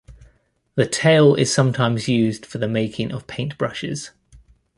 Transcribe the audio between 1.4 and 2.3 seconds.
sometimes